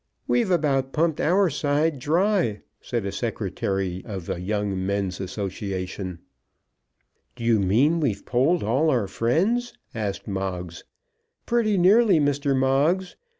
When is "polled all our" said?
8.25-9.07